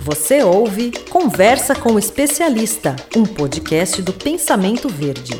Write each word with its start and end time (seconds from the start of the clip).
Você 0.00 0.42
ouve 0.42 0.92
Conversa 1.10 1.74
com 1.74 1.92
o 1.92 1.98
Especialista, 1.98 2.94
um 3.16 3.24
podcast 3.24 4.00
do 4.00 4.12
Pensamento 4.12 4.88
Verde. 4.88 5.38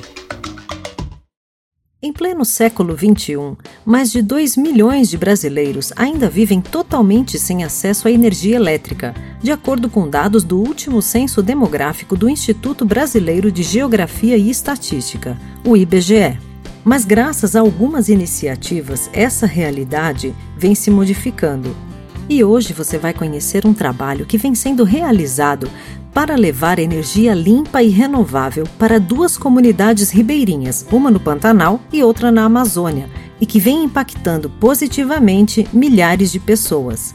Em 2.03 2.13
pleno 2.13 2.45
século 2.45 2.97
XXI, 2.97 3.57
mais 3.85 4.11
de 4.11 4.21
2 4.21 4.57
milhões 4.57 5.09
de 5.09 5.17
brasileiros 5.17 5.93
ainda 5.97 6.29
vivem 6.29 6.61
totalmente 6.61 7.39
sem 7.39 7.65
acesso 7.65 8.09
à 8.09 8.11
energia 8.11 8.57
elétrica, 8.57 9.15
de 9.41 9.51
acordo 9.53 9.89
com 9.89 10.09
dados 10.09 10.45
do 10.45 10.59
último 10.59 11.01
censo 11.01 11.43
demográfico 11.43 12.17
do 12.17 12.29
Instituto 12.29 12.85
Brasileiro 12.85 13.51
de 13.51 13.63
Geografia 13.63 14.37
e 14.37 14.51
Estatística, 14.51 15.39
o 15.65 15.77
IBGE. 15.77 16.39
Mas, 16.85 17.05
graças 17.05 17.55
a 17.55 17.61
algumas 17.61 18.09
iniciativas, 18.09 19.09
essa 19.13 19.47
realidade 19.47 20.35
vem 20.57 20.75
se 20.75 20.91
modificando. 20.91 21.88
E 22.29 22.45
hoje 22.45 22.75
você 22.75 22.99
vai 22.99 23.15
conhecer 23.15 23.65
um 23.65 23.73
trabalho 23.73 24.27
que 24.27 24.37
vem 24.37 24.55
sendo 24.55 24.85
realizado 24.85 25.71
para 26.13 26.37
levar 26.37 26.79
energia 26.79 27.33
limpa 27.33 27.83
e 27.83 27.89
renovável 27.89 28.67
para 28.79 29.01
duas 29.01 29.39
comunidades 29.39 30.11
ribeirinhas, 30.11 30.87
uma 30.93 31.11
no 31.11 31.19
Pantanal 31.19 31.81
e 31.91 32.03
outra 32.03 32.31
na 32.31 32.45
Amazônia, 32.45 33.09
e 33.41 33.47
que 33.47 33.59
vem 33.59 33.85
impactando 33.85 34.51
positivamente 34.51 35.67
milhares 35.73 36.31
de 36.31 36.39
pessoas. 36.39 37.15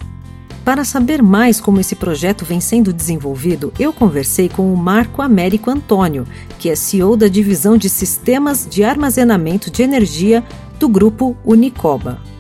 Para 0.66 0.84
saber 0.84 1.22
mais 1.22 1.60
como 1.60 1.80
esse 1.80 1.96
projeto 1.96 2.44
vem 2.44 2.62
sendo 2.62 2.94
desenvolvido, 2.94 3.72
eu 3.78 3.94
conversei 3.94 4.50
com 4.50 4.74
o 4.74 4.78
Marco 4.78 5.22
Américo 5.22 5.70
Antônio, 5.70 6.26
que 6.58 6.70
é 6.70 6.76
CEO 6.76 7.16
da 7.18 7.28
divisão 7.28 7.78
de 7.78 7.90
Sistemas 7.90 8.66
de 8.68 8.84
Armazenamento 8.84 9.70
de 9.70 9.84
Energia 9.84 10.44
do 10.80 10.88
grupo 10.88 11.36
Unicoba. 11.46 12.33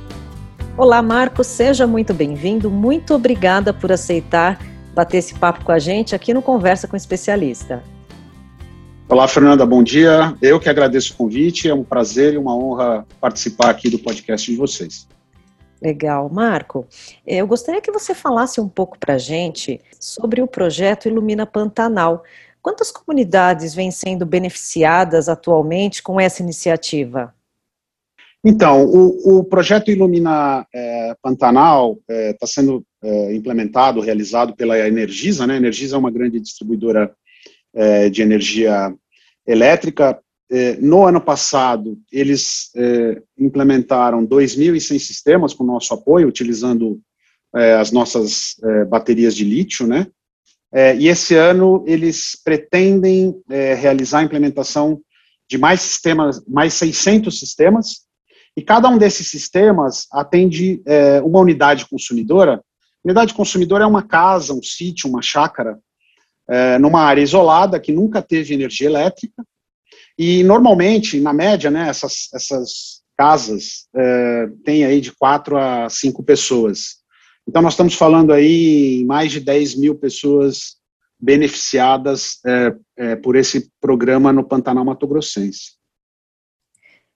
Olá, 0.75 1.03
Marco, 1.03 1.43
seja 1.43 1.85
muito 1.85 2.15
bem-vindo. 2.15 2.67
Muito 2.67 3.13
obrigada 3.13 3.71
por 3.71 3.91
aceitar 3.91 4.59
bater 4.95 5.17
esse 5.17 5.35
papo 5.35 5.63
com 5.63 5.71
a 5.71 5.77
gente 5.77 6.15
aqui 6.15 6.33
no 6.33 6.41
Conversa 6.41 6.87
com 6.87 6.97
Especialista. 6.97 7.83
Olá, 9.07 9.27
Fernanda, 9.27 9.67
bom 9.67 9.83
dia. 9.83 10.35
Eu 10.41 10.59
que 10.59 10.67
agradeço 10.67 11.13
o 11.13 11.15
convite, 11.15 11.69
é 11.69 11.73
um 11.75 11.83
prazer 11.83 12.33
e 12.33 12.37
uma 12.39 12.57
honra 12.57 13.05
participar 13.21 13.69
aqui 13.69 13.87
do 13.87 13.99
podcast 13.99 14.49
de 14.49 14.57
vocês. 14.57 15.07
Legal. 15.79 16.27
Marco, 16.27 16.87
eh, 17.23 17.35
eu 17.35 17.45
gostaria 17.45 17.79
que 17.79 17.91
você 17.91 18.15
falasse 18.15 18.59
um 18.59 18.67
pouco 18.67 18.97
para 18.97 19.13
a 19.13 19.19
gente 19.19 19.79
sobre 19.99 20.41
o 20.41 20.47
projeto 20.47 21.07
Ilumina 21.07 21.45
Pantanal. 21.45 22.23
Quantas 22.63 22.89
comunidades 22.89 23.75
vêm 23.75 23.91
sendo 23.91 24.25
beneficiadas 24.25 25.29
atualmente 25.29 26.01
com 26.01 26.19
essa 26.19 26.41
iniciativa? 26.41 27.31
Então, 28.45 28.85
o, 28.85 29.39
o 29.39 29.43
projeto 29.45 29.89
Ilumina 29.89 30.67
é, 30.73 31.15
Pantanal 31.21 31.97
está 32.09 32.45
é, 32.45 32.47
sendo 32.47 32.85
é, 33.01 33.33
implementado, 33.33 34.01
realizado 34.01 34.53
pela 34.53 34.77
Energisa. 34.77 35.47
Né? 35.47 35.53
A 35.53 35.57
Energisa 35.57 35.95
é 35.95 35.99
uma 35.99 36.11
grande 36.11 36.41
distribuidora 36.41 37.15
é, 37.73 38.09
de 38.09 38.21
energia 38.21 38.93
elétrica. 39.47 40.19
No 40.79 41.03
ano 41.03 41.19
passado, 41.19 41.97
eles 42.11 42.69
implementaram 43.35 44.27
2.100 44.27 44.99
sistemas 44.99 45.51
com 45.51 45.63
nosso 45.63 45.95
apoio, 45.95 46.27
utilizando 46.27 47.01
as 47.79 47.91
nossas 47.91 48.57
baterias 48.87 49.35
de 49.35 49.43
lítio, 49.43 49.87
né? 49.87 50.05
e 50.99 51.07
esse 51.07 51.33
ano 51.33 51.83
eles 51.87 52.39
pretendem 52.43 53.33
realizar 53.49 54.19
a 54.19 54.23
implementação 54.23 55.01
de 55.49 55.57
mais 55.57 55.81
sistemas, 55.81 56.43
mais 56.47 56.75
600 56.75 57.39
sistemas, 57.39 58.02
e 58.55 58.61
cada 58.61 58.87
um 58.87 58.97
desses 58.97 59.27
sistemas 59.27 60.07
atende 60.11 60.81
é, 60.85 61.21
uma 61.21 61.39
unidade 61.39 61.87
consumidora. 61.87 62.63
Unidade 63.03 63.33
consumidora 63.33 63.83
é 63.83 63.87
uma 63.87 64.03
casa, 64.03 64.53
um 64.53 64.61
sítio, 64.61 65.09
uma 65.09 65.21
chácara, 65.21 65.79
é, 66.47 66.77
numa 66.77 67.01
área 67.01 67.21
isolada 67.21 67.79
que 67.79 67.91
nunca 67.91 68.21
teve 68.21 68.53
energia 68.53 68.87
elétrica. 68.87 69.43
E 70.17 70.43
normalmente, 70.43 71.19
na 71.19 71.33
média, 71.33 71.71
né, 71.71 71.89
essas, 71.89 72.29
essas 72.33 73.01
casas 73.17 73.87
é, 73.95 74.47
têm 74.63 74.85
aí 74.85 75.01
de 75.01 75.11
quatro 75.11 75.57
a 75.57 75.89
cinco 75.89 76.23
pessoas. 76.23 77.01
Então, 77.47 77.61
nós 77.61 77.73
estamos 77.73 77.95
falando 77.95 78.31
aí 78.31 79.01
em 79.01 79.05
mais 79.05 79.31
de 79.31 79.39
10 79.39 79.75
mil 79.75 79.95
pessoas 79.95 80.77
beneficiadas 81.19 82.39
é, 82.45 82.75
é, 82.97 83.15
por 83.15 83.35
esse 83.35 83.69
programa 83.81 84.31
no 84.31 84.43
Pantanal 84.43 84.85
Mato 84.85 85.07
Grossense. 85.07 85.73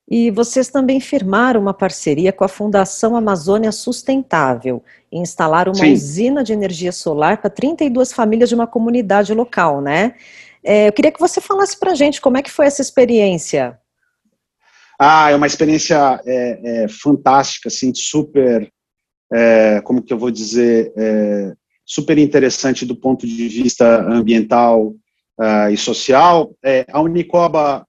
E 0.10 0.32
vocês 0.32 0.70
também 0.70 1.02
firmaram 1.02 1.60
uma 1.60 1.74
parceria 1.74 2.32
com 2.32 2.44
a 2.46 2.48
Fundação 2.48 3.16
Amazônia 3.16 3.72
Sustentável 3.74 4.82
e 5.12 5.20
instalaram 5.20 5.74
uma 5.74 5.86
Sim. 5.86 5.94
usina 5.94 6.44
de 6.44 6.54
energia 6.54 6.94
solar 6.94 7.40
para 7.40 7.50
32 7.50 8.14
famílias 8.14 8.48
de 8.48 8.56
uma 8.56 8.66
comunidade 8.66 9.34
local, 9.34 9.82
né? 9.82 10.16
É, 10.64 10.88
eu 10.88 10.94
queria 10.94 11.12
que 11.12 11.20
você 11.20 11.42
falasse 11.42 11.78
para 11.78 11.92
a 11.92 11.96
gente 11.96 12.22
como 12.22 12.38
é 12.38 12.42
que 12.42 12.52
foi 12.52 12.66
essa 12.66 12.82
experiência. 12.82 13.78
Ah, 15.00 15.30
é 15.30 15.36
uma 15.36 15.46
experiência 15.46 16.22
é, 16.26 16.84
é, 16.84 16.88
fantástica, 16.88 17.68
assim, 17.68 17.94
super, 17.94 18.72
é, 19.32 19.82
como 19.82 20.02
que 20.02 20.12
eu 20.12 20.18
vou 20.18 20.32
dizer, 20.32 20.92
é, 20.98 21.54
super 21.86 22.18
interessante 22.18 22.86
do 22.86 22.96
ponto 22.96 23.26
de 23.26 23.48
vista 23.48 24.02
ambiental 24.02 24.94
uh, 25.40 25.72
e 25.72 25.78
social. 25.78 26.54
É, 26.64 26.86
a 26.92 27.00
Unicoba 27.00 27.87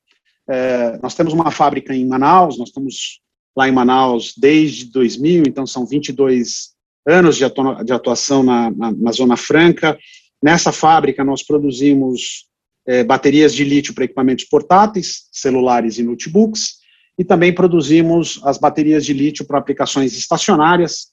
é, 0.48 0.98
nós 1.02 1.14
temos 1.14 1.32
uma 1.32 1.50
fábrica 1.50 1.94
em 1.94 2.06
Manaus, 2.06 2.58
nós 2.58 2.68
estamos 2.68 3.20
lá 3.56 3.68
em 3.68 3.72
Manaus 3.72 4.34
desde 4.36 4.86
2000, 4.86 5.44
então 5.46 5.66
são 5.66 5.84
22 5.84 6.70
anos 7.06 7.36
de, 7.36 7.44
de 7.84 7.92
atuação 7.92 8.42
na, 8.42 8.70
na, 8.70 8.92
na, 8.92 9.12
Zona 9.12 9.36
Franca. 9.36 9.98
Nessa 10.42 10.72
fábrica, 10.72 11.24
nós 11.24 11.42
produzimos 11.42 12.46
é, 12.86 13.04
baterias 13.04 13.54
de 13.54 13.64
lítio 13.64 13.94
para 13.94 14.04
equipamentos 14.04 14.44
portáteis, 14.44 15.28
celulares 15.32 15.98
e 15.98 16.02
notebooks, 16.02 16.78
e 17.18 17.24
também 17.24 17.52
produzimos 17.52 18.40
as 18.44 18.58
baterias 18.58 19.04
de 19.04 19.12
lítio 19.12 19.44
para 19.44 19.58
aplicações 19.58 20.16
estacionárias, 20.16 21.08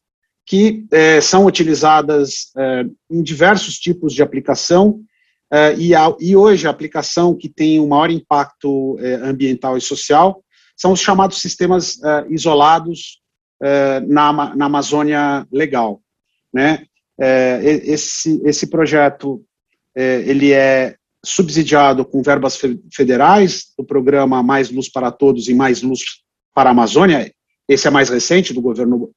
que 0.46 0.86
é, 0.92 1.20
são 1.20 1.46
utilizadas 1.46 2.52
é, 2.56 2.86
em 3.10 3.24
diversos 3.24 3.80
tipos 3.80 4.14
de 4.14 4.22
aplicação, 4.22 5.02
Uh, 5.54 5.78
e, 5.78 5.94
a, 5.94 6.14
e, 6.20 6.36
hoje 6.36 6.66
a 6.66 6.72
aplicação 6.72 7.36
que 7.36 7.48
tem 7.48 7.80
o 7.80 7.88
maior 7.88 8.10
impacto 8.10 8.96
uh, 8.96 9.24
ambiental 9.24 9.78
e 9.78 9.82
social 9.82 10.44
são 10.76 10.92
os 10.92 11.00
chamados 11.00 11.40
sistemas 11.40 11.96
uh, 11.98 12.26
isolados 12.30 13.24
na, 14.06 14.54
na 14.54 14.66
Amazônia 14.66 15.48
Legal. 15.50 16.02
Né? 16.54 16.86
esse, 17.64 18.42
esse 18.44 18.68
projeto 18.68 19.42
ele 19.96 20.52
é 20.52 20.98
subsidiado 21.24 22.04
com 22.04 22.22
verbas 22.22 22.60
federais 22.94 23.68
do 23.78 23.86
programa 23.86 24.44
Mais 24.44 24.70
Luz 24.70 24.90
para 24.90 25.10
Todos 25.10 25.48
e 25.48 25.54
Mais 25.54 25.82
Luz 25.82 26.02
para 26.54 26.70
a 26.70 26.72
Amazônia. 26.72 27.34
Esse 27.68 27.88
é 27.88 27.90
mais 27.90 28.10
recente, 28.10 28.54
do 28.54 28.62
governo 28.62 29.10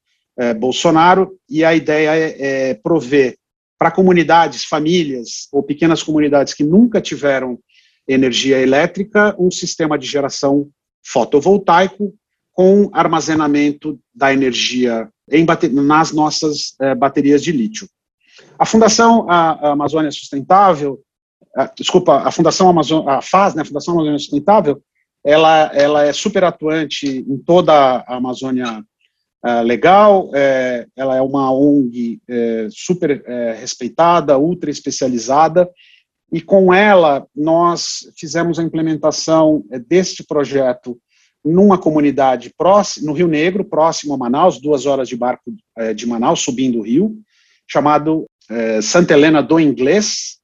Bolsonaro, 0.61 1.37
e 1.51 1.65
a 1.65 1.75
ideia 1.75 2.11
é, 2.17 2.71
é 2.71 2.75
prover 2.75 3.37
para 3.79 3.91
comunidades, 3.91 4.65
famílias 4.65 5.49
ou 5.53 5.63
pequenas 5.63 6.03
comunidades 6.03 6.53
que 6.53 6.65
nunca 6.65 7.01
tiveram 7.01 7.59
energia 8.07 8.59
elétrica, 8.59 9.37
um 9.39 9.51
sistema 9.51 9.99
de 9.99 10.07
geração 10.07 10.69
fotovoltaico 11.05 12.15
com 12.53 12.91
armazenamento 12.93 14.01
da 14.13 14.33
energia 14.33 15.09
nas 15.73 16.13
nossas 16.13 16.75
eh, 16.81 16.95
baterias 16.95 17.43
de 17.43 17.53
lítio. 17.53 17.89
A 18.59 18.65
Fundação 18.65 19.31
a, 19.31 19.69
a 19.69 19.73
Amazônia 19.73 20.11
Sustentável, 20.11 21.01
a, 21.57 21.67
desculpa, 21.67 22.17
a 22.27 22.31
Fundação 22.31 22.69
Amazônia, 22.69 23.13
a 23.13 23.23
FAS, 23.23 23.55
né, 23.55 23.63
a 23.63 23.65
Fundação 23.65 23.95
Amazônia 23.95 24.19
Sustentável, 24.19 24.83
ela, 25.25 25.71
ela 25.75 26.05
é 26.05 26.13
super 26.13 26.45
atuante 26.45 27.07
em 27.07 27.39
toda 27.39 27.73
a 27.73 28.17
Amazônia 28.17 28.83
Uh, 29.45 29.63
legal, 29.63 30.33
é, 30.35 30.85
ela 30.97 31.17
é 31.17 31.23
uma 31.23 31.53
ONG 31.53 32.21
é, 32.29 32.67
super 32.71 33.23
é, 33.25 33.53
respeitada, 33.53 34.37
ultra 34.37 34.69
especializada, 34.69 35.71
e 36.33 36.41
com 36.41 36.75
ela 36.75 37.27
nós 37.35 38.11
fizemos 38.19 38.59
a 38.59 38.63
implementação 38.63 39.65
é, 39.71 39.79
deste 39.79 40.25
projeto 40.25 40.99
numa 41.45 41.79
comunidade 41.79 42.53
próxima, 42.59 43.07
no 43.07 43.13
Rio 43.13 43.29
Negro, 43.29 43.65
próximo 43.65 44.13
a 44.13 44.19
Manaus, 44.19 44.61
duas 44.61 44.87
horas 44.87 45.09
de 45.09 45.17
barco 45.17 45.55
é, 45.77 45.95
de 45.95 46.05
Manaus, 46.05 46.41
subindo 46.41 46.81
o 46.81 46.83
rio, 46.83 47.17
chamado 47.67 48.27
é, 48.51 48.83
Santa 48.83 49.15
Helena 49.15 49.43
do 49.43 49.59
Inglês. 49.61 50.39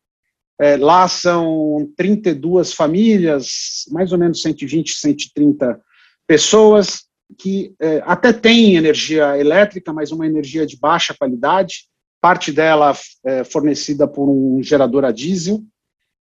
lá 0.78 1.08
são 1.08 1.90
32 1.96 2.72
famílias, 2.72 3.86
mais 3.90 4.12
ou 4.12 4.18
menos 4.18 4.40
120, 4.40 4.94
130 4.94 5.80
pessoas, 6.26 7.03
que 7.38 7.74
é, 7.80 8.02
até 8.04 8.32
tem 8.32 8.76
energia 8.76 9.38
elétrica, 9.38 9.92
mas 9.92 10.12
uma 10.12 10.26
energia 10.26 10.66
de 10.66 10.76
baixa 10.76 11.14
qualidade, 11.14 11.86
parte 12.20 12.52
dela 12.52 12.96
é 13.24 13.44
fornecida 13.44 14.06
por 14.06 14.28
um 14.28 14.62
gerador 14.62 15.04
a 15.04 15.10
diesel. 15.10 15.62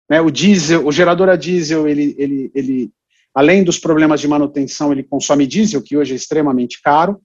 Né, 0.10 0.22
o 0.22 0.30
diesel, 0.30 0.86
o 0.86 0.92
gerador 0.92 1.30
a 1.30 1.36
diesel, 1.36 1.88
ele, 1.88 2.16
ele, 2.18 2.52
ele, 2.54 2.92
além 3.34 3.64
dos 3.64 3.78
problemas 3.78 4.22
de 4.22 4.28
manutenção, 4.28 4.92
ele 4.92 5.04
consome 5.04 5.48
diesel, 5.48 5.82
que 5.82 5.98
hoje 5.98 6.14
é 6.14 6.16
extremamente 6.16 6.82
caro, 6.82 7.20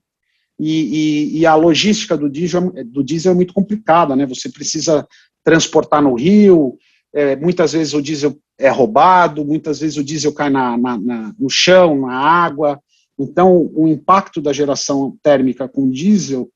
e, 0.59 1.31
e, 1.33 1.39
e 1.39 1.45
a 1.45 1.55
logística 1.55 2.17
do 2.17 2.29
diesel, 2.29 2.71
do 2.85 3.03
diesel 3.03 3.31
é 3.31 3.35
muito 3.35 3.53
complicada, 3.53 4.15
né? 4.15 4.25
Você 4.25 4.49
precisa 4.49 5.07
transportar 5.43 6.01
no 6.01 6.15
rio, 6.15 6.77
é, 7.13 7.35
muitas 7.35 7.73
vezes 7.73 7.93
o 7.93 8.01
diesel 8.01 8.37
é 8.57 8.69
roubado, 8.69 9.45
muitas 9.45 9.79
vezes 9.79 9.97
o 9.97 10.03
diesel 10.03 10.33
cai 10.33 10.49
na, 10.49 10.77
na, 10.77 10.97
na, 10.97 11.35
no 11.39 11.49
chão, 11.49 12.01
na 12.01 12.13
água. 12.13 12.79
Então, 13.17 13.69
o 13.73 13.87
impacto 13.87 14.41
da 14.41 14.51
geração 14.51 15.17
térmica 15.21 15.67
com 15.67 15.89
diesel 15.89 16.49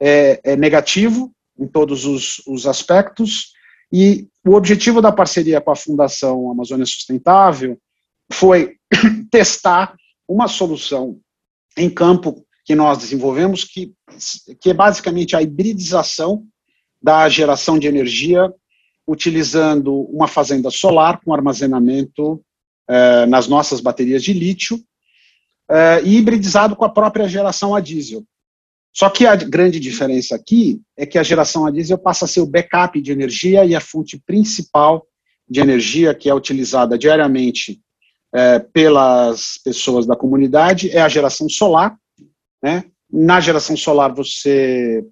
é, 0.00 0.40
é 0.44 0.56
negativo 0.56 1.32
em 1.58 1.66
todos 1.66 2.04
os, 2.04 2.42
os 2.46 2.66
aspectos. 2.66 3.52
E 3.92 4.28
o 4.46 4.54
objetivo 4.54 5.00
da 5.00 5.12
parceria 5.12 5.60
com 5.60 5.70
a 5.70 5.76
Fundação 5.76 6.50
Amazônia 6.50 6.86
Sustentável 6.86 7.78
foi 8.32 8.76
testar 9.30 9.94
uma 10.28 10.48
solução 10.48 11.18
em 11.76 11.88
campo 11.88 12.44
que 12.64 12.74
nós 12.74 12.98
desenvolvemos, 12.98 13.64
que, 13.64 13.92
que 14.60 14.70
é 14.70 14.74
basicamente 14.74 15.34
a 15.34 15.42
hibridização 15.42 16.44
da 17.02 17.28
geração 17.28 17.78
de 17.78 17.86
energia 17.86 18.52
utilizando 19.06 19.92
uma 20.10 20.28
fazenda 20.28 20.70
solar 20.70 21.20
com 21.24 21.34
armazenamento 21.34 22.40
eh, 22.88 23.26
nas 23.26 23.48
nossas 23.48 23.80
baterias 23.80 24.22
de 24.22 24.32
lítio 24.32 24.78
eh, 25.72 26.02
e 26.04 26.18
hibridizado 26.18 26.76
com 26.76 26.84
a 26.84 26.88
própria 26.88 27.26
geração 27.26 27.74
a 27.74 27.80
diesel. 27.80 28.22
Só 28.94 29.08
que 29.08 29.24
a 29.24 29.34
grande 29.34 29.80
diferença 29.80 30.34
aqui 30.34 30.82
é 30.96 31.06
que 31.06 31.18
a 31.18 31.22
geração 31.22 31.64
a 31.64 31.70
diesel 31.70 31.96
passa 31.96 32.26
a 32.26 32.28
ser 32.28 32.40
o 32.40 32.46
backup 32.46 33.00
de 33.00 33.10
energia 33.10 33.64
e 33.64 33.74
a 33.74 33.80
fonte 33.80 34.20
principal 34.26 35.06
de 35.48 35.60
energia 35.60 36.14
que 36.14 36.28
é 36.28 36.34
utilizada 36.34 36.98
diariamente 36.98 37.80
eh, 38.34 38.58
pelas 38.58 39.58
pessoas 39.64 40.06
da 40.06 40.14
comunidade 40.14 40.90
é 40.90 41.00
a 41.00 41.08
geração 41.08 41.48
solar. 41.48 41.96
Né? 42.62 42.84
Na 43.10 43.40
geração 43.40 43.76
solar 43.76 44.12
você 44.12 45.02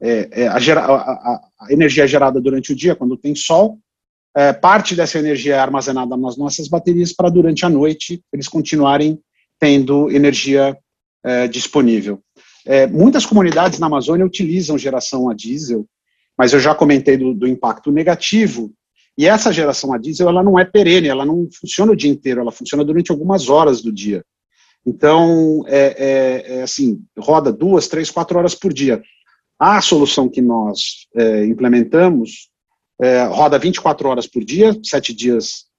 é, 0.00 0.42
é, 0.42 0.48
a, 0.48 0.58
gera, 0.58 0.80
a, 0.80 1.40
a, 1.60 1.72
energia 1.72 2.02
é 2.02 2.08
gerada 2.08 2.40
durante 2.40 2.72
o 2.72 2.76
dia, 2.76 2.96
quando 2.96 3.16
tem 3.16 3.36
sol, 3.36 3.78
é, 4.36 4.52
parte 4.52 4.96
dessa 4.96 5.18
energia 5.18 5.54
é 5.54 5.58
armazenada 5.58 6.16
nas 6.16 6.36
nossas 6.36 6.66
baterias 6.66 7.12
para 7.12 7.28
durante 7.28 7.64
a 7.64 7.68
noite 7.70 8.20
eles 8.32 8.48
continuarem 8.48 9.20
tendo 9.62 10.10
energia 10.10 10.76
é, 11.24 11.46
disponível. 11.46 12.20
É, 12.66 12.84
muitas 12.88 13.24
comunidades 13.24 13.78
na 13.78 13.86
Amazônia 13.86 14.26
utilizam 14.26 14.76
geração 14.76 15.30
a 15.30 15.34
diesel, 15.34 15.86
mas 16.36 16.52
eu 16.52 16.58
já 16.58 16.74
comentei 16.74 17.16
do, 17.16 17.32
do, 17.32 17.46
impacto 17.46 17.92
negativo, 17.92 18.72
e 19.16 19.24
essa 19.24 19.52
geração 19.52 19.92
a 19.92 19.98
diesel 19.98 20.28
ela 20.28 20.42
não 20.42 20.58
é 20.58 20.64
perene, 20.64 21.06
ela 21.06 21.24
não 21.24 21.48
funciona 21.60 21.92
o 21.92 21.96
dia 21.96 22.10
inteiro, 22.10 22.40
ela 22.40 22.50
funciona 22.50 22.84
durante 22.84 23.12
algumas 23.12 23.48
horas 23.48 23.80
do 23.80 23.92
dia. 23.92 24.24
Então, 24.84 25.62
é, 25.68 25.94
é, 25.96 26.56
é 26.56 26.62
assim, 26.62 27.00
roda 27.16 27.52
duas, 27.52 27.86
três, 27.86 28.10
quatro 28.10 28.36
horas 28.36 28.56
por 28.56 28.72
dia. 28.72 29.00
A 29.60 29.80
solução 29.80 30.28
que 30.28 30.42
nós 30.42 31.06
é, 31.14 31.46
implementamos 31.46 32.50
é, 33.00 33.26
roda 33.26 33.60
24 33.60 34.08
horas 34.08 34.26
por 34.26 34.44
dia, 34.44 34.76
7 34.82 35.14
dias 35.14 35.70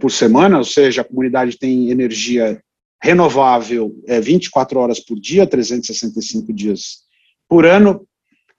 por 0.00 0.10
semana, 0.10 0.58
ou 0.58 0.64
seja, 0.64 1.02
a 1.02 1.04
comunidade 1.04 1.56
tem 1.56 1.90
energia 1.90 2.60
renovável 3.02 3.94
é, 4.06 4.20
24 4.20 4.78
horas 4.78 5.00
por 5.00 5.18
dia, 5.18 5.46
365 5.46 6.52
dias 6.52 7.00
por 7.48 7.64
ano. 7.64 8.06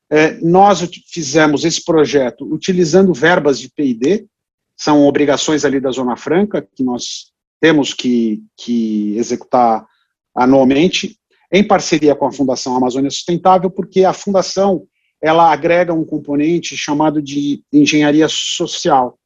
É, 0.10 0.38
nós 0.42 0.88
fizemos 1.08 1.64
esse 1.64 1.84
projeto 1.84 2.46
utilizando 2.46 3.14
verbas 3.14 3.60
de 3.60 3.70
P&D, 3.70 4.26
são 4.76 5.06
obrigações 5.06 5.64
ali 5.64 5.80
da 5.80 5.92
Zona 5.92 6.18
Franca, 6.18 6.68
que 6.76 6.84
nós 6.84 7.32
temos 7.62 7.94
que, 7.94 8.42
que 8.58 9.16
executar 9.16 9.86
anualmente, 10.36 11.18
em 11.52 11.64
parceria 11.64 12.16
com 12.16 12.26
a 12.26 12.32
Fundação 12.32 12.76
Amazônia 12.76 13.12
Sustentável, 13.12 13.70
porque 13.70 14.04
a 14.04 14.14
fundação 14.14 14.88
ela 15.22 15.52
agrega 15.52 15.94
um 15.94 16.04
componente 16.04 16.76
chamado 16.76 17.22
de 17.22 17.62
engenharia 17.72 18.28
social. 18.28 19.20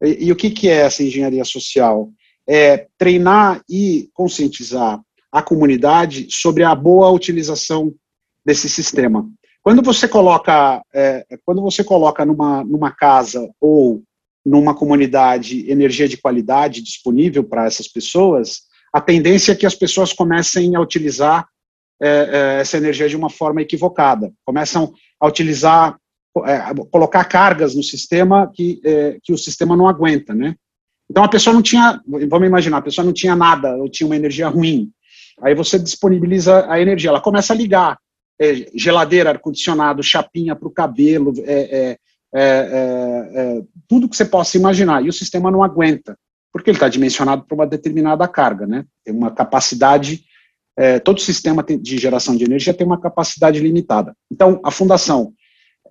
E, 0.00 0.26
e 0.26 0.32
o 0.32 0.36
que, 0.36 0.50
que 0.50 0.68
é 0.68 0.82
essa 0.82 1.02
engenharia 1.02 1.44
social? 1.44 2.10
É 2.48 2.86
treinar 2.98 3.62
e 3.68 4.08
conscientizar 4.12 5.00
a 5.30 5.42
comunidade 5.42 6.26
sobre 6.30 6.64
a 6.64 6.74
boa 6.74 7.10
utilização 7.10 7.94
desse 8.44 8.68
sistema. 8.68 9.28
Quando 9.62 9.80
você 9.80 10.08
coloca, 10.08 10.82
é, 10.92 11.24
quando 11.44 11.62
você 11.62 11.84
coloca 11.84 12.24
numa, 12.26 12.64
numa 12.64 12.90
casa 12.90 13.48
ou 13.60 14.02
numa 14.44 14.74
comunidade 14.74 15.70
energia 15.70 16.08
de 16.08 16.16
qualidade 16.16 16.82
disponível 16.82 17.44
para 17.44 17.66
essas 17.66 17.86
pessoas, 17.86 18.62
a 18.92 19.00
tendência 19.00 19.52
é 19.52 19.54
que 19.54 19.64
as 19.64 19.74
pessoas 19.74 20.12
comecem 20.12 20.74
a 20.74 20.80
utilizar 20.80 21.46
é, 22.00 22.08
é, 22.08 22.60
essa 22.60 22.76
energia 22.76 23.08
de 23.08 23.16
uma 23.16 23.30
forma 23.30 23.62
equivocada. 23.62 24.32
Começam 24.44 24.92
a 25.20 25.26
utilizar, 25.28 25.96
é, 26.44 26.74
colocar 26.90 27.24
cargas 27.24 27.76
no 27.76 27.82
sistema 27.82 28.50
que, 28.52 28.80
é, 28.84 29.18
que 29.22 29.32
o 29.32 29.38
sistema 29.38 29.76
não 29.76 29.88
aguenta, 29.88 30.34
né? 30.34 30.56
Então 31.12 31.22
a 31.22 31.28
pessoa 31.28 31.52
não 31.52 31.60
tinha, 31.60 32.00
vamos 32.06 32.48
imaginar, 32.48 32.78
a 32.78 32.82
pessoa 32.82 33.04
não 33.04 33.12
tinha 33.12 33.36
nada, 33.36 33.76
ou 33.76 33.86
tinha 33.86 34.06
uma 34.06 34.16
energia 34.16 34.48
ruim. 34.48 34.90
Aí 35.42 35.54
você 35.54 35.78
disponibiliza 35.78 36.66
a 36.72 36.80
energia, 36.80 37.10
ela 37.10 37.20
começa 37.20 37.52
a 37.52 37.56
ligar, 37.56 37.98
é, 38.40 38.66
geladeira, 38.74 39.28
ar-condicionado, 39.28 40.02
chapinha 40.02 40.56
para 40.56 40.66
o 40.66 40.70
cabelo, 40.70 41.34
é, 41.44 41.98
tudo 43.86 44.08
que 44.08 44.16
você 44.16 44.24
possa 44.24 44.56
imaginar. 44.56 45.04
E 45.04 45.10
o 45.10 45.12
sistema 45.12 45.50
não 45.50 45.62
aguenta, 45.62 46.16
porque 46.50 46.70
ele 46.70 46.76
está 46.78 46.88
dimensionado 46.88 47.44
para 47.44 47.54
uma 47.54 47.66
determinada 47.66 48.26
carga, 48.26 48.66
né? 48.66 48.86
Tem 49.04 49.14
uma 49.14 49.30
capacidade 49.30 50.24
é, 50.74 50.98
todo 50.98 51.20
sistema 51.20 51.62
de 51.62 51.98
geração 51.98 52.34
de 52.34 52.44
energia 52.44 52.72
tem 52.72 52.86
uma 52.86 52.98
capacidade 52.98 53.60
limitada. 53.60 54.16
Então, 54.30 54.58
a 54.64 54.70
fundação, 54.70 55.34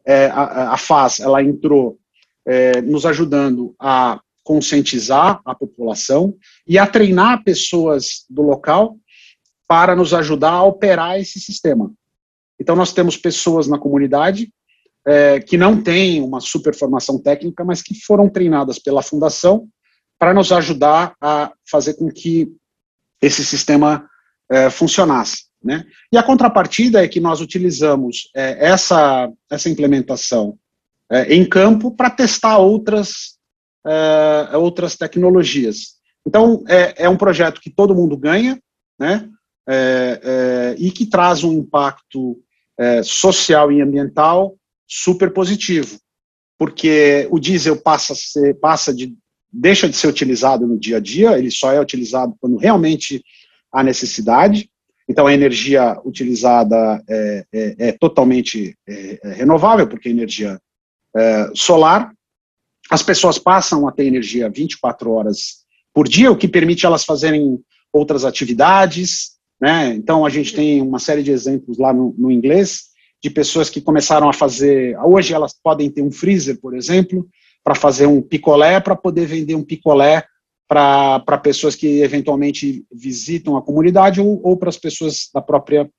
é, 0.04 0.26
a, 0.26 0.72
a 0.72 0.78
FAS, 0.78 1.20
ela 1.20 1.44
entrou 1.44 2.00
é, 2.44 2.82
nos 2.82 3.06
ajudando 3.06 3.76
a 3.80 4.20
conscientizar 4.44 5.42
a 5.46 5.54
população 5.56 6.36
e 6.68 6.78
a 6.78 6.88
treinar 6.88 7.44
pessoas 7.44 8.26
do 8.30 8.42
local 8.42 8.98
para 9.68 9.96
nos 9.96 10.14
ajudar 10.14 10.52
a 10.52 10.64
operar 10.64 11.20
esse 11.20 11.40
sistema. 11.40 11.92
Então, 12.60 12.76
nós 12.76 12.94
temos 12.94 13.18
pessoas 13.18 13.68
na 13.68 13.80
comunidade 13.80 14.52
é, 15.06 15.40
que 15.40 15.58
não 15.58 15.82
têm 15.82 16.22
uma 16.22 16.40
super 16.40 16.76
formação 16.76 17.20
técnica, 17.20 17.64
mas 17.64 17.82
que 17.82 17.96
foram 18.04 18.30
treinadas 18.30 18.78
pela 18.78 19.02
fundação 19.02 19.68
para 20.20 20.34
nos 20.34 20.52
ajudar 20.52 21.16
a 21.20 21.52
fazer 21.70 21.96
com 21.96 22.12
que 22.12 22.52
esse 23.22 23.44
sistema 23.44 24.08
é, 24.50 24.70
funcionasse. 24.70 25.46
Né? 25.64 25.86
E 26.12 26.18
a 26.18 26.24
contrapartida 26.24 27.04
é 27.04 27.08
que 27.08 27.20
nós 27.20 27.42
utilizamos 27.42 28.30
é, 28.36 28.68
essa, 28.68 29.32
essa 29.50 29.70
implementação 29.70 30.58
é, 31.10 31.34
em 31.34 31.48
campo 31.48 31.92
para 31.92 32.10
testar 32.10 32.58
outras, 32.58 33.38
é, 33.86 34.58
outras 34.58 34.96
tecnologias. 34.96 35.96
Então, 36.26 36.64
é, 36.68 37.06
é, 37.06 37.10
um 37.10 37.18
projeto 37.18 37.60
que 37.60 37.70
todo 37.70 37.96
mundo 37.96 38.18
ganha, 38.18 38.62
né? 39.00 39.28
É, 39.68 40.76
e 40.78 40.92
que 40.92 41.06
traz 41.06 41.44
um 41.44 41.54
impacto 41.54 42.40
social 43.04 43.72
e 43.72 43.80
ambiental 43.80 44.58
super 44.88 45.32
positivo, 45.32 46.00
porque 46.58 47.28
o 47.30 47.40
diesel 47.40 47.78
passa, 47.78 48.14
ser, 48.16 48.56
passa 48.56 48.94
de, 48.94 49.16
deixa 49.52 49.88
de 49.88 49.96
ser 49.96 50.08
utilizado 50.08 50.68
no 50.68 50.80
dia 50.80 50.98
a 50.98 51.00
dia, 51.00 51.38
ele 51.38 51.52
só 51.52 51.72
é 51.72 51.80
utilizado 51.80 52.36
quando 52.40 52.58
realmente 52.58 53.24
a 53.72 53.84
necessidade. 53.84 54.70
Então, 55.08 55.28
a 55.28 55.34
energia 55.34 55.98
utilizada 56.06 57.04
é, 57.10 57.46
é, 57.54 57.76
é 57.88 57.92
totalmente 57.94 58.76
é, 58.88 59.20
é 59.24 59.34
renovável, 59.34 59.88
porque 59.88 60.10
é 60.10 60.12
energia 60.12 60.60
é, 61.16 61.50
solar. 61.56 62.14
As 62.90 63.04
pessoas 63.04 63.38
passam 63.38 63.88
a 63.88 63.92
ter 63.92 64.06
energia 64.06 64.50
24 64.50 65.12
horas 65.12 65.62
por 65.94 66.08
dia, 66.08 66.32
o 66.32 66.38
que 66.38 66.48
permite 66.48 66.86
elas 66.86 67.04
fazerem 67.04 67.60
outras 67.92 68.26
atividades. 68.26 69.32
Né? 69.60 69.94
Então, 69.94 70.26
a 70.26 70.30
gente 70.30 70.54
tem 70.54 70.82
uma 70.82 71.00
série 71.00 71.24
de 71.24 71.32
exemplos 71.32 71.78
lá 71.78 71.94
no, 71.94 72.16
no 72.18 72.32
inglês 72.32 72.92
de 73.22 73.30
pessoas 73.30 73.70
que 73.70 73.82
começaram 73.82 74.28
a 74.30 74.34
fazer. 74.34 74.98
Hoje, 75.00 75.34
elas 75.34 75.54
podem 75.54 75.90
ter 75.90 76.02
um 76.02 76.12
freezer, 76.12 76.60
por 76.60 76.76
exemplo, 76.76 77.28
para 77.64 77.76
fazer 77.76 78.08
um 78.08 78.22
picolé, 78.22 78.80
para 78.80 78.96
poder 78.96 79.28
vender 79.28 79.56
um 79.56 79.64
picolé 79.64 80.26
para 80.68 81.38
pessoas 81.38 81.76
que 81.76 82.02
eventualmente 82.02 82.86
visitam 82.90 83.58
a 83.58 83.62
comunidade 83.62 84.22
ou, 84.22 84.40
ou 84.42 84.56
para 84.56 84.70
as 84.70 84.78
pessoas 84.78 85.30
da 85.34 85.42
própria 85.42 85.90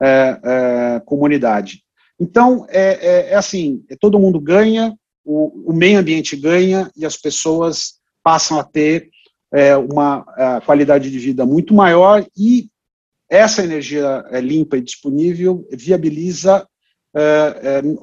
é, 0.00 0.40
é, 0.44 1.02
comunidade. 1.04 1.82
Então, 2.18 2.64
é, 2.68 3.06
é, 3.06 3.30
é 3.32 3.34
assim, 3.34 3.84
é, 3.90 3.96
todo 3.96 4.18
mundo 4.18 4.40
ganha, 4.40 4.94
o, 5.24 5.70
o, 5.70 5.72
meio 5.72 5.98
ambiente 5.98 6.36
ganha 6.36 6.90
e 6.96 7.04
as 7.04 7.16
pessoas 7.16 7.94
passam 8.22 8.58
a 8.58 8.64
ter 8.64 9.10
é, 9.52 9.76
uma 9.76 10.24
qualidade 10.66 11.10
de 11.10 11.18
vida 11.18 11.46
muito 11.46 11.72
maior 11.72 12.26
e 12.36 12.68
essa 13.28 13.62
energia 13.62 14.24
limpa 14.42 14.76
e 14.76 14.82
disponível 14.82 15.66
viabiliza 15.72 16.66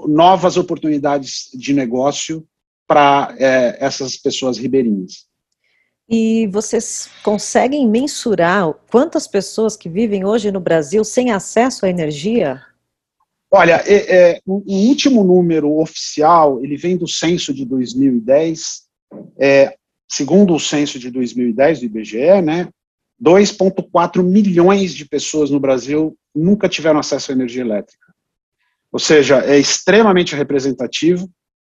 novas 0.07 0.57
oportunidades 0.57 1.49
de 1.53 1.73
negócio 1.73 2.45
para 2.87 3.35
essas 3.37 4.15
pessoas 4.17 4.57
ribeirinhas. 4.57 5.25
E 6.13 6.47
vocês 6.47 7.09
conseguem 7.23 7.87
mensurar 7.87 8.73
quantas 8.91 9.27
pessoas 9.27 9.77
que 9.77 9.87
vivem 9.87 10.25
hoje 10.25 10.51
no 10.51 10.59
Brasil 10.59 11.05
sem 11.05 11.31
acesso 11.31 11.85
à 11.85 11.89
energia? 11.89 12.61
Olha, 13.53 13.83
é, 13.85 14.15
é, 14.15 14.41
o, 14.45 14.63
o, 14.65 14.87
último 14.87 15.25
número 15.25 15.77
oficial, 15.77 16.63
ele 16.63 16.77
vem 16.77 16.95
do 16.95 17.05
censo 17.05 17.53
de 17.53 17.65
2010, 17.65 18.83
é, 19.37 19.75
segundo 20.09 20.55
o 20.55 20.59
censo 20.59 20.97
de 20.97 21.11
2010 21.11 21.79
do 21.79 21.85
IBGE, 21.85 22.41
né, 22.41 22.69
2,4 23.21 24.23
milhões 24.23 24.95
de 24.95 25.05
pessoas 25.05 25.51
no 25.51 25.59
Brasil 25.59 26.17
nunca 26.33 26.69
tiveram 26.69 26.99
acesso 26.99 27.31
à 27.31 27.35
energia 27.35 27.61
elétrica. 27.61 28.13
Ou 28.89 28.99
seja, 28.99 29.39
é 29.45 29.59
extremamente 29.59 30.35
representativo. 30.35 31.29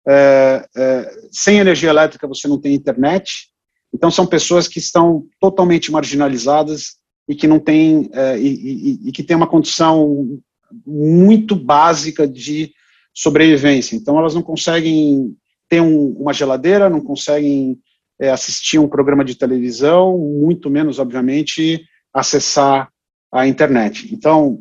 É, 0.07 0.67
é, 0.75 1.12
sem 1.31 1.60
energia 1.60 1.89
elétrica 1.89 2.27
você 2.27 2.48
não 2.48 2.60
tem 2.60 2.74
internet. 2.74 3.50
Então 3.93 4.10
são 4.12 4.25
pessoas 4.25 4.67
que 4.67 4.79
estão 4.79 5.27
totalmente 5.39 5.91
marginalizadas 5.91 6.98
e 7.27 7.36
que 7.36 7.48
não 7.48 7.60
têm 7.60 8.10
é, 8.13 8.38
e, 8.38 8.48
e, 8.48 9.10
e, 9.10 9.12
que 9.12 9.24
têm 9.24 9.36
uma 9.36 9.48
condição 9.48 10.39
muito 10.86 11.55
básica 11.55 12.27
de 12.27 12.71
sobrevivência. 13.13 13.95
Então 13.95 14.17
elas 14.17 14.36
não 14.36 14.41
conseguem 14.41 15.36
ter 15.69 15.81
um, 15.81 16.09
uma 16.19 16.33
geladeira, 16.33 16.89
não 16.89 17.01
conseguem 17.01 17.79
é, 18.19 18.29
assistir 18.29 18.79
um 18.79 18.88
programa 18.88 19.24
de 19.24 19.36
televisão, 19.36 20.17
muito 20.17 20.69
menos, 20.69 21.00
obviamente, 21.00 21.83
acessar 22.13 22.89
a 23.31 23.47
internet. 23.47 24.13
Então, 24.13 24.59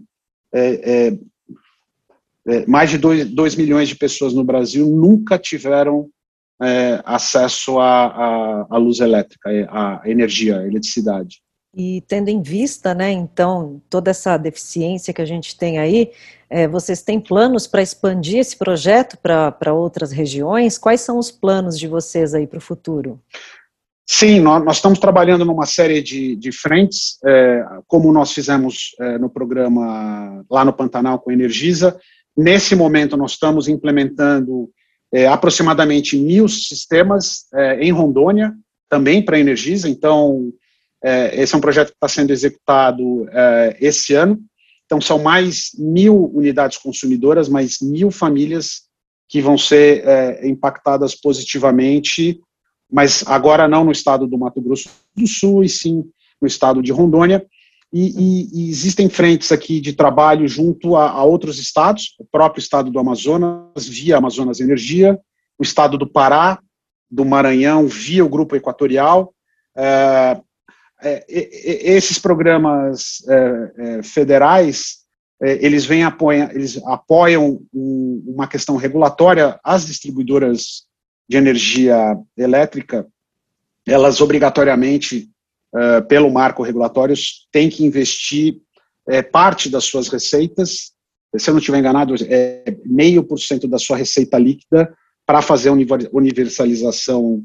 é, 0.52 1.08
é, 1.08 1.18
é 2.48 2.66
mais 2.66 2.90
de 2.90 2.98
2 2.98 3.54
milhões 3.56 3.88
de 3.88 3.94
pessoas 3.94 4.34
no 4.34 4.44
Brasil 4.44 4.86
nunca 4.86 5.38
tiveram 5.38 6.08
é, 6.62 7.00
acesso 7.04 7.78
à, 7.78 8.66
luz 8.78 9.00
elétrica, 9.00 9.50
à 9.70 10.02
energia, 10.04 10.58
à 10.58 10.66
eletricidade. 10.66 11.40
E 11.78 12.02
tendo 12.09 12.30
em 12.30 12.40
vista, 12.40 12.95
né, 12.95 13.12
então, 13.12 13.83
toda 13.90 14.11
essa 14.11 14.38
deficiência 14.38 15.12
que 15.12 15.21
a 15.21 15.26
gente 15.26 15.59
tem 15.59 15.78
aí, 15.78 16.11
é, 16.49 16.66
vocês 16.66 17.02
têm 17.02 17.21
planos 17.21 17.66
para 17.66 17.83
expandir 17.83 18.38
esse 18.38 18.56
projeto 18.56 19.18
para 19.18 19.75
outras 19.75 20.11
regiões? 20.11 20.78
Quais 20.78 21.02
são 21.02 21.18
os 21.18 21.30
planos 21.30 21.78
de 21.78 21.87
vocês 21.87 22.33
aí 22.33 22.47
para 22.47 22.56
o 22.56 22.62
futuro? 22.62 23.21
Sim, 24.09 24.40
nós, 24.40 24.64
nós, 24.64 24.76
estamos 24.76 24.99
trabalhando 24.99 25.45
numa 25.45 25.66
série 25.66 26.00
de, 26.00 26.35
de 26.37 26.50
frentes, 26.50 27.18
é, 27.26 27.62
como 27.87 28.11
nós 28.11 28.33
fizemos 28.33 28.95
é, 28.99 29.18
no 29.18 29.28
programa 29.28 30.45
lá 30.49 30.64
no 30.64 30.73
Pantanal 30.73 31.18
com 31.18 31.30
Energisa. 31.30 32.00
Nesse 32.35 32.75
momento, 32.75 33.18
nós 33.18 33.33
estamos 33.33 33.68
implementando 33.68 34.71
é, 35.12 35.26
aproximadamente 35.26 36.16
mil 36.16 36.49
sistemas 36.49 37.47
é, 37.52 37.80
em 37.80 37.90
Rondônia, 37.90 38.54
também 38.88 39.23
para 39.23 39.38
Energisa. 39.38 39.90
Então, 39.90 40.52
é, 41.02 41.40
esse 41.40 41.54
é 41.54 41.58
um 41.58 41.60
projeto 41.60 41.88
que 41.88 41.96
está 41.96 42.08
sendo 42.08 42.32
executado 42.32 43.28
é, 43.30 43.76
esse 43.80 44.14
ano. 44.14 44.40
Então, 44.84 45.00
são 45.00 45.18
mais 45.18 45.70
mil 45.76 46.30
unidades 46.32 46.78
consumidoras, 46.78 47.48
mais 47.48 47.80
mil 47.80 48.10
famílias 48.10 48.82
que 49.28 49.40
vão 49.40 49.58
ser 49.58 50.06
é, 50.06 50.48
impactadas 50.48 51.14
positivamente, 51.14 52.40
mas 52.90 53.24
agora 53.26 53.66
não 53.66 53.84
no 53.84 53.90
estado 53.90 54.26
do 54.26 54.38
Mato 54.38 54.60
Grosso 54.60 54.88
do 55.16 55.26
Sul, 55.26 55.64
e 55.64 55.68
sim 55.68 56.04
no 56.40 56.46
estado 56.46 56.80
de 56.82 56.92
Rondônia. 56.92 57.44
E, 57.92 58.08
e, 58.08 58.48
e 58.52 58.70
existem 58.70 59.08
frentes 59.08 59.50
aqui 59.50 59.80
de 59.80 59.92
trabalho 59.92 60.46
junto 60.46 60.96
a, 60.96 61.10
a, 61.10 61.24
outros 61.24 61.58
estados, 61.58 62.14
o 62.18 62.24
próprio 62.24 62.60
estado 62.60 62.90
do 62.90 62.98
Amazonas, 62.98 63.88
via 63.88 64.16
Amazonas 64.16 64.60
Energia, 64.60 65.18
o 65.58 65.62
estado 65.62 65.96
do 65.96 66.06
Pará, 66.06 66.60
do 67.10 67.24
Maranhão, 67.24 67.86
via 67.86 68.24
o 68.24 68.28
Grupo 68.28 68.54
Equatorial, 68.54 69.32
é, 69.76 70.40
é, 71.02 71.24
esses 71.28 72.18
programas 72.18 73.22
é, 73.28 73.72
é, 73.78 74.02
federais 74.02 75.04
eles 75.38 75.84
vêm 75.84 76.02
apoiam, 76.02 76.50
eles 76.50 76.82
apoiam 76.86 77.60
uma 77.70 78.48
questão 78.48 78.76
regulatória. 78.76 79.60
Às 79.62 79.84
distribuidoras 79.84 80.84
de 81.28 81.36
energia 81.36 82.16
elétrica, 82.38 83.06
elas 83.86 84.22
obrigatoriamente, 84.22 85.28
pelo 86.08 86.30
marco 86.30 86.62
regulatório, 86.62 87.14
têm 87.52 87.68
que 87.68 87.84
investir 87.84 88.62
parte 89.30 89.68
das 89.68 89.84
suas 89.84 90.08
receitas, 90.08 90.92
se 91.36 91.50
eu 91.50 91.52
não 91.52 91.58
estiver 91.58 91.80
enganado, 91.80 92.14
é 92.30 92.74
meio 92.86 93.22
por 93.22 93.38
cento 93.38 93.68
da 93.68 93.78
sua 93.78 93.98
receita 93.98 94.38
líquida 94.38 94.90
para 95.26 95.42
fazer 95.42 95.68
a 95.68 95.76
universalização 96.14 97.44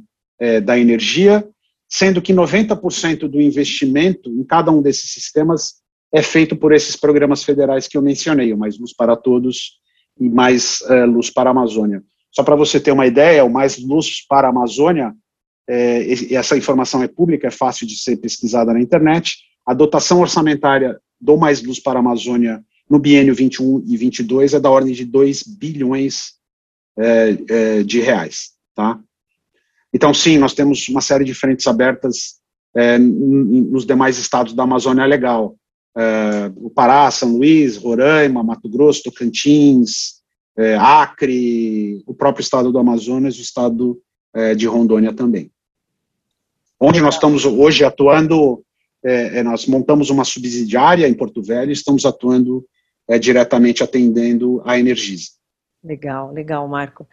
da 0.64 0.80
energia, 0.80 1.46
sendo 1.92 2.22
que 2.22 2.34
90% 2.34 3.28
do 3.28 3.42
investimento 3.42 4.30
em 4.30 4.46
cada 4.46 4.72
um 4.72 4.82
desses 4.82 5.12
sistemas 5.12 5.82
é 6.14 6.22
feito 6.22 6.56
por 6.56 6.72
esses 6.72 6.96
programas 6.96 7.44
federais 7.44 7.86
que 7.86 7.98
eu 7.98 8.02
mencionei, 8.02 8.54
o 8.54 8.58
Mais 8.58 8.80
Luz 8.80 8.94
para 8.96 9.18
Todos 9.18 9.74
e 10.18 10.30
Mais 10.30 10.82
é, 10.90 11.04
Luz 11.04 11.30
para 11.30 11.50
a 11.50 11.52
Amazônia. 11.52 12.02
Só 12.32 12.44
para 12.44 12.56
você 12.56 12.80
ter 12.80 12.92
uma 12.92 13.06
ideia, 13.06 13.44
o 13.44 13.50
Mais 13.50 13.78
Luz 13.78 14.26
para 14.28 14.48
a 14.48 14.52
Amazônia, 14.52 15.14
é, 15.70 16.34
essa 16.34 16.58
informação 16.58 17.04
é 17.04 17.10
pública, 17.10 17.48
é 17.48 17.52
fácil 17.52 17.86
de 17.86 17.98
ser 17.98 18.18
pesquisada 18.18 18.74
na 18.74 18.80
internet, 18.80 19.40
a 19.66 19.74
dotação 19.74 20.22
orçamentária 20.22 20.98
do 21.20 21.38
Mais 21.38 21.62
Luz 21.62 21.80
para 21.80 22.00
a 22.00 22.02
Amazônia 22.02 22.64
no 22.90 23.00
biênio 23.00 23.36
21 23.36 23.84
e 23.86 23.98
22 23.98 24.54
é 24.54 24.60
da 24.60 24.70
ordem 24.70 24.94
de 24.94 25.04
2 25.04 25.44
bilhões 25.44 26.34
é, 26.98 27.84
de 27.84 28.00
reais, 28.00 28.52
tá? 28.74 29.00
Então, 29.94 30.14
sim, 30.14 30.38
nós 30.38 30.54
temos 30.54 30.88
uma 30.90 31.02
série 31.02 31.26
de 31.26 31.34
frentes 31.34 31.68
abertas 31.68 32.40
é, 32.76 32.98
nos 32.98 33.86
demais 33.86 34.18
estados 34.18 34.54
da 34.54 34.64
Amazônia 34.64 35.06
Legal. 35.06 35.56
É, 35.98 36.52
o 36.56 36.70
Pará, 36.70 37.12
São 37.12 37.38
Luís, 37.38 37.76
Roraima, 37.76 38.44
Mato 38.44 38.70
Grosso, 38.70 39.04
Tocantins, 39.04 40.22
é, 40.58 40.76
Acre, 40.76 42.02
o 42.06 42.14
próprio 42.14 42.42
estado 42.42 42.72
do 42.72 42.80
Amazonas 42.80 43.38
o 43.38 43.42
estado 43.42 44.02
é, 44.34 44.56
de 44.56 44.66
Rondônia 44.68 45.14
também. 45.14 45.52
Onde 46.80 47.02
nós 47.02 47.16
estamos 47.16 47.46
hoje 47.46 47.84
atuando, 47.84 48.64
é, 49.04 49.40
é, 49.40 49.44
nós 49.44 49.66
montamos 49.66 50.10
uma 50.10 50.24
subsidiária 50.24 51.08
em 51.08 51.14
Porto 51.14 51.44
Velho 51.44 51.70
e 51.70 51.74
estamos 51.74 52.06
atuando 52.06 52.66
diretamente 53.20 53.84
atendendo 53.84 54.62
a 54.64 54.80
Energisa. 54.80 55.32
Legal, 55.84 56.32
legal, 56.32 56.66
Marco. 56.66 57.06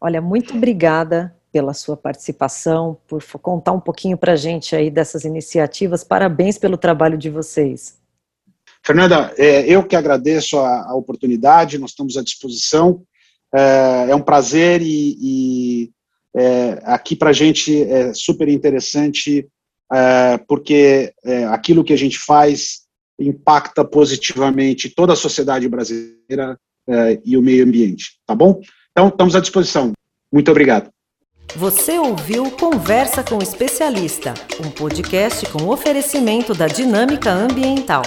Olha, 0.00 0.20
muito 0.20 0.54
obrigada 0.54 1.34
pela 1.52 1.74
sua 1.74 1.96
participação, 1.96 2.96
por 3.06 3.22
contar 3.40 3.72
um 3.72 3.80
pouquinho 3.80 4.16
para 4.16 4.32
a 4.32 4.36
gente 4.36 4.74
aí 4.74 4.90
dessas 4.90 5.24
iniciativas. 5.24 6.04
Parabéns 6.04 6.58
pelo 6.58 6.76
trabalho 6.76 7.18
de 7.18 7.28
vocês. 7.28 7.98
Fernanda, 8.82 9.32
é, 9.36 9.66
eu 9.66 9.84
que 9.84 9.94
agradeço 9.94 10.58
a, 10.58 10.94
oportunidade, 10.94 11.78
nós 11.78 11.90
estamos 11.90 12.16
à 12.16 12.22
disposição. 12.22 13.02
É, 13.54 14.10
é 14.10 14.14
um 14.14 14.22
prazer 14.22 14.80
e, 14.80 15.16
e 15.20 15.90
é, 16.34 16.80
aqui 16.84 17.14
para 17.14 17.30
a 17.30 17.32
gente 17.32 17.82
é 17.82 18.14
super 18.14 18.48
interessante, 18.48 19.46
é, 19.92 20.38
porque 20.48 21.12
é, 21.24 21.44
aquilo 21.46 21.84
que 21.84 21.92
a 21.92 21.98
gente 21.98 22.18
faz 22.18 22.82
impacta 23.18 23.84
positivamente 23.84 24.88
toda 24.88 25.12
a 25.12 25.16
sociedade 25.16 25.68
brasileira 25.68 26.58
e 27.24 27.36
o 27.36 27.42
meio 27.42 27.64
ambiente, 27.64 28.18
tá 28.26 28.34
bom? 28.34 28.60
Então, 28.90 29.08
estamos 29.08 29.36
à 29.36 29.40
disposição. 29.40 29.92
Muito 30.32 30.50
obrigado. 30.50 30.90
Você 31.56 31.98
ouviu 31.98 32.50
Conversa 32.52 33.24
com 33.24 33.38
o 33.38 33.42
Especialista, 33.42 34.34
um 34.64 34.70
podcast 34.70 35.44
com 35.46 35.68
oferecimento 35.68 36.54
da 36.54 36.68
Dinâmica 36.68 37.30
Ambiental. 37.30 38.02